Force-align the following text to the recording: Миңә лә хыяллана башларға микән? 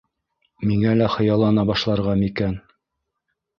Миңә 0.69 0.93
лә 1.01 1.09
хыяллана 1.17 1.67
башларға 1.73 2.19
микән? 2.25 2.59